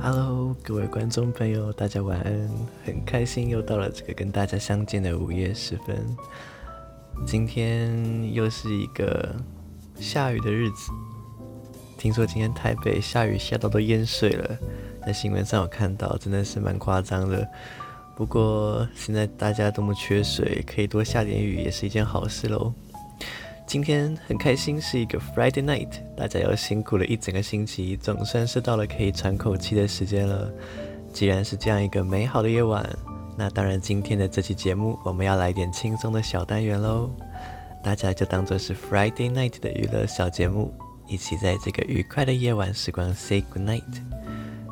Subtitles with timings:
[0.00, 2.50] Hello，各位观众朋友，大家晚安！
[2.84, 6.04] 很开心又到了这个跟大家相见的午夜时分。
[7.26, 9.34] 今天又是一个
[9.94, 10.90] 下雨的日子，
[11.96, 14.58] 听说今天台北下雨下到都淹水了，
[15.06, 17.48] 在新闻上有看到，真的是蛮夸张的。
[18.16, 22.74] 不过现在大家多么缺水，可以多下点雨也是一件好事喽。
[23.66, 30.52] 今天很开心，是一个 Friday night，大家又辛苦了一整个星期，总算是到了可以喘口气的时间了。
[31.12, 32.88] 既然是这样一个美好的夜晚，
[33.36, 37.10] 那当然今天的这期节目我们要来点轻松的小单元喽。
[37.82, 40.72] 大家就当做是 Friday night 的娱乐小节目，
[41.08, 43.82] 一起在这个愉快的夜晚时光 say good night。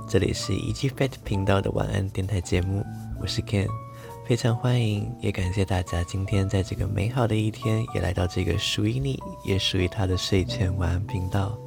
[0.09, 2.84] 这里是 EG Fat 频道的晚安电台节目，
[3.20, 3.69] 我是 Ken。
[4.25, 11.59] 非常欢迎，也感谢大家今天在这个美好的一天，也来到这个属于你，也属于他的睡前晚安频道。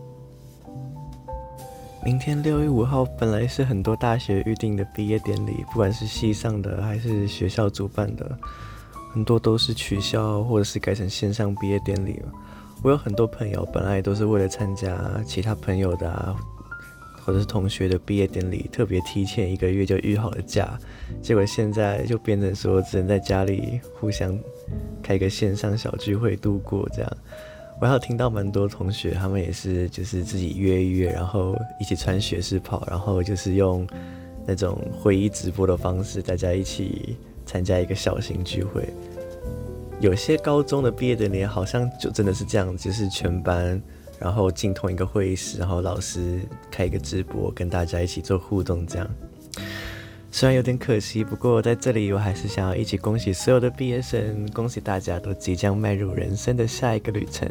[2.04, 8.38] 明天六月五号本来是很多大学预定的毕业典礼，不管是系上的还是学校主办的，
[9.12, 12.32] 很多都是取消或者是改成线上毕业典礼了。
[12.82, 16.36] 我有很多朋友本来都是为了参加其他朋友的啊。
[17.26, 20.80] 或者是同学的毕业典礼，特别提前一个月就预好了假，
[21.24, 24.38] 结果现在就变成说只能在家里互相
[25.02, 27.18] 开个线上小聚会度过这样。
[27.82, 33.88] 我还有听到蛮多同学，他们也是就是自己约一约，然后一起穿学士袍，然后就是用
[34.46, 38.88] 那种会议直播的方式，大家一起参加一个小型聚会。
[40.00, 43.82] 有些高中的毕业典礼好像就真的是这样，就是全班。
[44.20, 46.40] 然后进同一个会议室，然后老师
[46.72, 49.08] 开一个直播，跟大家一起做互动，这样。
[50.32, 57.50] 虽然有点可惜，不过在这里我还是想要一起恭喜所有的毕业生，恭喜大家都即将迈入人生的下一个旅程。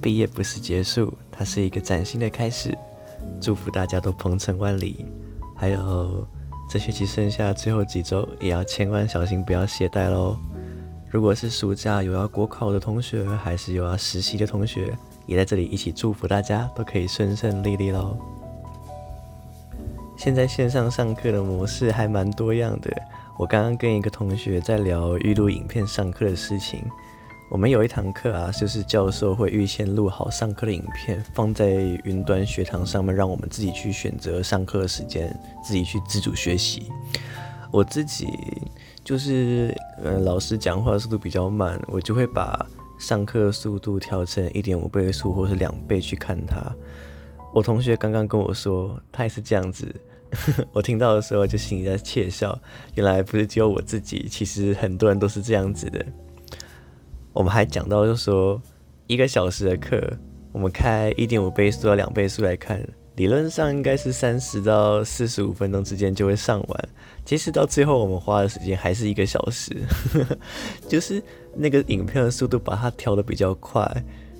[0.00, 2.72] 毕业不是结束，它是一个崭新的开始。
[3.40, 5.04] 祝福大家都鹏程万里。
[5.56, 6.26] 还有
[6.70, 10.36] 这学期剩下最后几周，也要千万小心，不要懈怠喽。
[11.10, 14.96] 如果是暑假有要国考的同学，还是有要实习的同学，
[15.30, 18.18] 也在这里一起祝福大家都可以顺顺利利喽。
[20.18, 22.90] 现在线上上课的模式还蛮多样的。
[23.38, 26.82] 我刚刚跟一个同学在聊预录影片上课的事情。
[27.48, 31.68] 我们有一堂课啊，就是教授会预先录好上课的影片，放在
[32.02, 35.32] 云端学堂上面，让我们自己去选择上课的时间，
[35.62, 36.90] 自己去自主学习。
[37.70, 38.26] 我自己
[39.04, 42.66] 就是，嗯，老师讲话速度比较慢，我就会把。
[43.00, 46.60] 上课速度调成一点五倍速或是两倍去看他。
[47.54, 49.92] 我同学刚刚跟我说，他也是这样子。
[50.70, 52.56] 我听到的时候就心里在窃笑，
[52.94, 56.04] 原来不是只有我自己，其实很多人都是这样子的。
[57.32, 58.60] 我们还讲到，就说
[59.06, 60.00] 一个小时的课，
[60.52, 62.86] 我们开一点五倍速到两倍速来看。
[63.20, 66.88] 理论上应该是三十到四十五分钟之间就会上完，
[67.22, 69.76] 其实到最后我们花的时间还是一个小时，
[70.88, 71.22] 就是
[71.54, 73.86] 那个影片的速度把它调得比较快，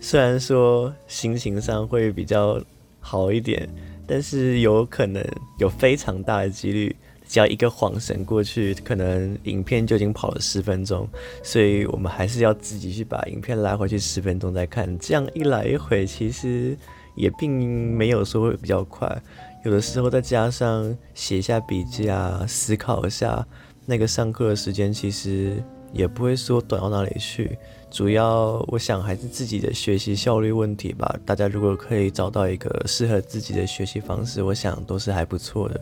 [0.01, 2.59] 虽然说心情上会比较
[3.01, 3.69] 好一点，
[4.07, 5.23] 但是有可能
[5.59, 6.97] 有非常大的几率，
[7.29, 11.07] 只要一个晃神过去，可能影片就已经跑了十分钟，
[11.43, 16.75] 所以我们还是要自己去把影片拉回去十分钟再看，这样一来一回其实。
[17.21, 19.23] 也并没有说会比较快，
[19.65, 23.47] 有的时候再加上写下笔记啊，思考一下，
[23.85, 27.59] 那个上课的时间其实也不会说短到哪里去。
[27.91, 31.15] 主要我想还是自己的学习效率问题吧。
[31.27, 35.81] 大家如果可以找到一个适合自己的学习方式，我想都是还不错的。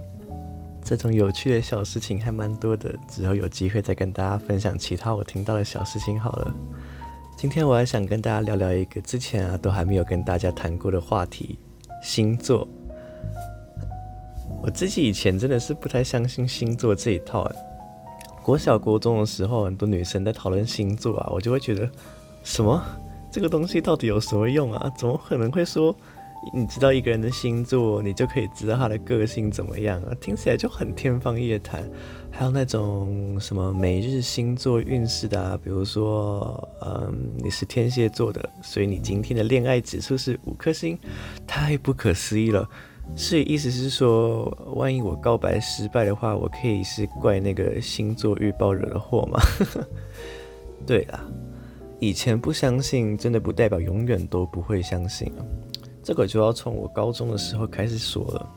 [0.82, 6.54] 这种有趣的小事情还蛮多的，之后有机会再跟大家分享其他我听到的小事情好了。
[7.38, 11.56] 今天我还想跟大家聊聊一个之前啊都还没有跟大家谈过的话题——
[12.02, 12.66] 星座。
[14.60, 17.48] 我自己以前真的是不太相信星座这一套。
[18.42, 21.88] 国小国中的时候，很多女生在讨论星座啊，我就会觉得，
[22.42, 22.82] 什么？
[23.30, 24.92] 这个东西到底有什么用啊？
[24.98, 25.94] 怎么可能会说？
[26.52, 30.14] 你知道一个人的星座，你就可以知道他的个性怎么样啊？
[30.20, 31.88] 听起来就很天方夜谭。
[32.30, 40.96] 还有那种什么每日星座运势的啊，比如说，嗯，你是天蝎座的，所以你今天的恋爱指数是五颗星，
[41.46, 42.68] 太不可思议了。
[43.16, 44.44] 所以意思是说，
[44.76, 49.40] 万一我告白失败的话，我可以是怪那个星座预报惹的祸吗？
[50.86, 51.24] 对啦，
[51.98, 55.32] 以前不相信，真的不代表永远都不会相信。
[56.08, 58.50] 这个就要从我高中的时候开始说了。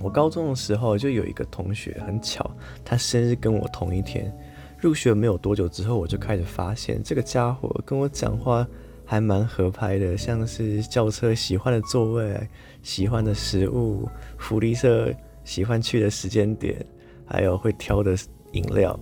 [0.00, 2.50] 我高中的时候就有一个同学，很巧，
[2.84, 4.36] 他生日跟我同一天。
[4.80, 8.66] 入学没有多久之后，我就开始发现这个家伙跟我讲话
[9.04, 12.36] 还蛮合拍的，像是轿车喜欢的座位、
[12.82, 16.84] 喜欢的食物、福利社喜欢去的时间点，
[17.24, 18.16] 还有会挑的
[18.50, 18.98] 饮料，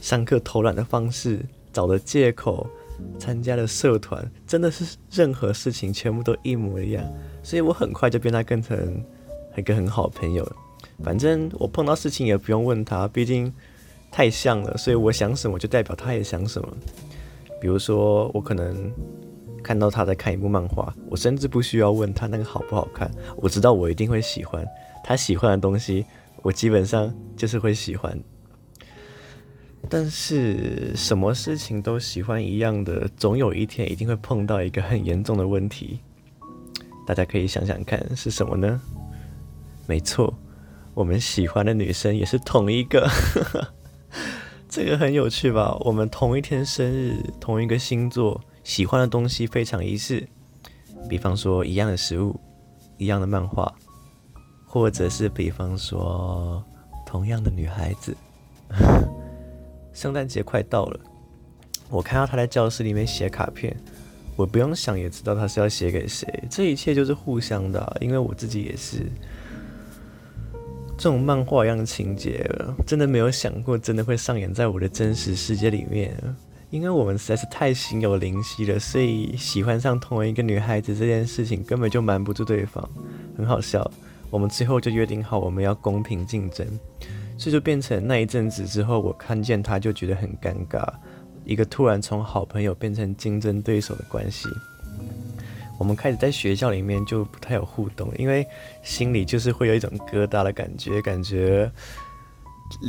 [0.00, 2.64] 上课偷懒的方式，找的借口，
[3.18, 7.04] 参加的社团，真的是任何事情全部都一模一样，
[7.42, 9.04] 所以我很快就变他跟成
[9.56, 10.56] 一个很好的朋友了。
[11.02, 13.52] 反正我碰到事情也不用问他，毕竟
[14.10, 16.68] 太像了，所以我想什么就代表他也想什么。
[17.60, 18.92] 比如说，我可能
[19.62, 24.64] 看到他在看一部漫画，我甚至不需要问他那个好不好看，我知道我一定会喜欢。
[25.04, 26.04] 他喜欢的东西，
[26.42, 28.16] 我基本上就是会喜欢。
[29.88, 36.00] 但是什么事情都喜欢一样的，总有一天一定会碰到一个很严重的问题。
[37.06, 38.80] 大家可以想想看是什么呢？
[39.86, 40.32] 没错，
[40.92, 43.08] 我们喜欢的女生也是同一个。
[44.68, 45.74] 这个很有趣吧？
[45.80, 50.28] 我们同一天生日，同一个星座，喜欢的东西非常一致。
[51.08, 52.38] 比方说一样的食物，
[52.98, 53.74] 一样的漫画，
[54.66, 56.62] 或者是比方说
[57.06, 58.14] 同样的女孩子。
[59.98, 61.00] 圣诞节快到了，
[61.90, 63.76] 我看到他在教室里面写卡片，
[64.36, 66.32] 我不用想也知道他是要写给谁。
[66.48, 68.98] 这一切就是互相的，因为我自己也是
[70.96, 72.48] 这种漫画一样的情节，
[72.86, 76.16] 真的没有想过真的会上演在我的真实世界里面。
[76.70, 82.88] 因为我们实在是太心有灵犀了，所以喜欢上同一个女孩子这件事情根本就瞒不住对方，
[83.36, 83.90] 很好笑。
[84.30, 86.64] 我们最后就约定好，我们要公平竞争。
[87.38, 90.84] 这就变成那一阵子之后，我看见他就觉得很尴尬，
[91.44, 94.48] 一个突然从好朋友变成竞争对手的关系。
[95.78, 98.44] 我们开始在学校里面就不太有互动，因为
[98.82, 101.70] 心里就是会有一种疙瘩的感觉，感觉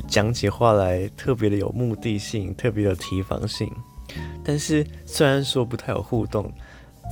[0.08, 3.72] 讲起话来特别的有目的性，特别有提防性。
[4.44, 6.52] 但是虽然说不太有互动，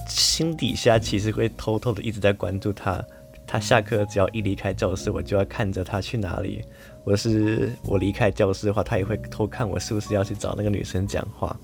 [0.09, 2.99] 心底下其实会偷偷的一直在关注他。
[3.47, 6.61] 他下课只要一离开教室，我就要看着他去哪里。
[7.05, 11.57] 我是我离开教室的话，他也会偷看我是不是要去找那个女生讲话。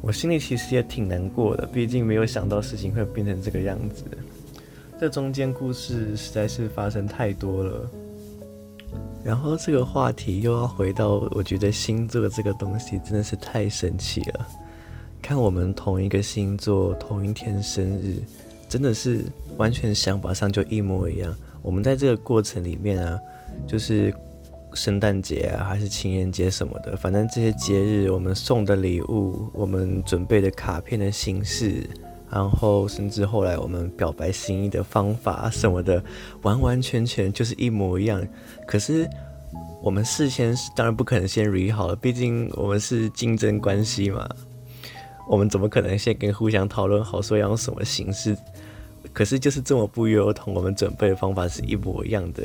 [0.00, 4.04] 我心里其实也挺难过的，毕竟没有想到事情会变成这个样子。
[5.00, 7.90] 这中间故事实在是发生太多了。
[9.24, 14.46] 然后这个话题又要回到，我觉得星座这个东西真的是太神奇了。
[15.20, 18.22] 看我们同一个星座，同一天生日，
[18.68, 19.24] 真的是
[19.56, 21.34] 完全想法上就一模一样。
[21.62, 23.18] 我们在这个过程里面啊。
[23.66, 24.14] 就是
[24.74, 31.88] 圣诞节啊，还是情人节什么的，反正这些节日，我们送的礼物，我们准备的卡片的形式，
[32.30, 36.02] 然后甚至后来我们表白心意的方法什么的，
[36.42, 38.22] 完完全全就是一模一样。
[38.66, 39.08] 可是
[39.80, 44.28] 我们事先当然不可能先 re 好了，毕竟我们是竞争关系嘛。
[45.28, 48.36] 我们怎么可能先跟互相讨论好说要用什么形式？
[49.12, 52.42] 可是就是这么不约而同，我们准备的方法是一模一样的。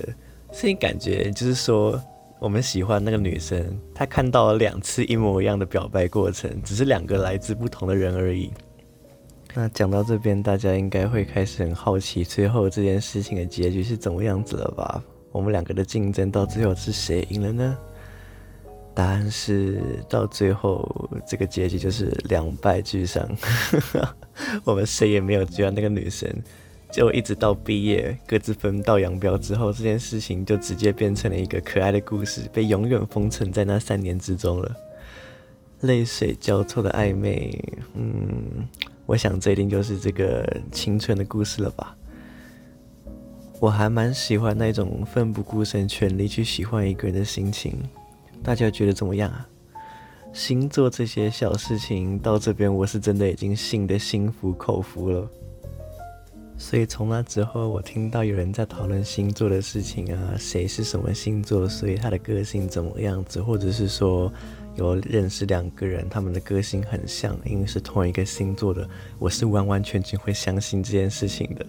[0.51, 2.01] 所以感觉就是说，
[2.39, 8.51] 我们喜欢那个女生，她看到了两次一模一样的表白过程，只是两个来自不同的人而已。
[9.53, 15.03] 那讲到这边，大家应该会开始很好奇，最后这件事情的结局是怎么样子了吧？
[15.31, 17.77] 我们两个的竞争到最后是谁赢了呢？
[18.93, 23.27] 答案是，到最后这个结局就是两败俱伤，
[24.65, 26.29] 我们谁也没有追到那个女生。
[26.91, 34.75] 就一直到毕业，各自分道扬镳之后，这件事情就直接变成了一个可爱的故事，被永远封存在那三年之中了。
[35.79, 37.57] 泪水交错的暧昧，
[37.95, 38.67] 嗯，
[39.05, 41.95] 我想这一定就是这个青春的故事了吧。
[43.61, 47.73] 我还蛮喜欢那种奋不顾身、全力去喜欢一个人的心情。
[48.43, 49.47] 大家觉得怎么样啊？
[50.33, 55.29] 星座这些小事情到这边，我是真的已经信得心服口服了。
[56.57, 64.31] 所以从那之后，我听到有人在讨论星座的事情啊，谁是什么星座，所以他的个性怎么样子，或者是说
[64.75, 68.87] 有认识两个人，他们的个性很像，因为是同一个星座的，
[69.19, 71.65] 我是完完全全会相信这件事情的。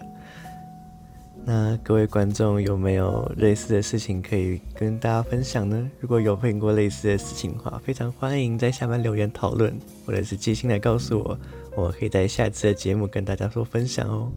[1.45, 5.91] 那各位观众有没有类似的事情可以跟大家分享呢？
[5.99, 11.37] 如果有碰过类似的事情的话，非常欢迎在下面留言讨论，或者是寄信来告诉我，
[11.75, 14.31] 我可以在下次的节目跟大家做分享哦。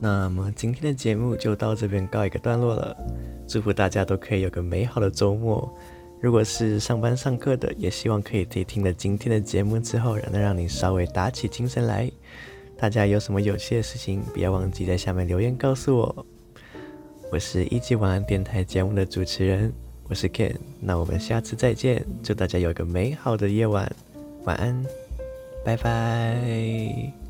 [0.00, 2.96] 那么今天的节目就到这边告一个段落了，
[3.46, 5.72] 祝福大家都可以有个美好的周末。
[6.20, 12.10] 如果是上班上课的，也希望可以在听了今天的节目之后，能让你稍微打起精神来。
[12.78, 16.26] 大家有什么有趣的事情，不要忘记在下面留言告诉我。
[17.32, 19.72] 我是一级晚安电台节目的主持人，
[20.08, 20.54] 我是 Ken。
[20.80, 23.90] 那我们下次再见，祝大家有个美好的夜晚，
[24.44, 24.86] 晚安，
[25.64, 27.25] 拜拜。